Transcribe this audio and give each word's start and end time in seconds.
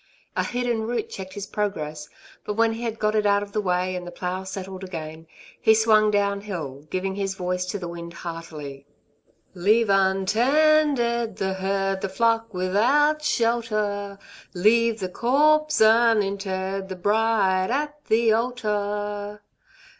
A 0.35 0.43
hidden 0.43 0.81
root 0.81 1.09
checked 1.11 1.33
his 1.35 1.45
progress; 1.45 2.09
but 2.43 2.55
when 2.55 2.73
he 2.73 2.81
had 2.81 2.97
got 2.97 3.13
it 3.13 3.27
out 3.27 3.43
of 3.43 3.51
the 3.51 3.61
way, 3.61 3.95
and 3.95 4.07
the 4.07 4.11
plough 4.11 4.43
settled 4.43 4.83
again, 4.83 5.27
he 5.61 5.75
swung 5.75 6.09
down 6.09 6.41
hill, 6.41 6.87
giving 6.89 7.13
his 7.13 7.35
voice 7.35 7.65
to 7.67 7.77
the 7.77 7.87
wind 7.87 8.13
heartily: 8.25 8.87
Leave 9.53 9.91
untended 9.91 11.35
the 11.35 11.53
herd, 11.53 12.01
The 12.01 12.09
flock 12.09 12.51
without 12.51 13.21
shelter; 13.23 14.17
Leave 14.55 14.99
the 15.01 15.07
corpse 15.09 15.79
uninterred, 15.79 16.89
The 16.89 16.95
bride 16.95 17.69
at 17.69 18.03
the 18.05 18.33
altar. 18.33 19.41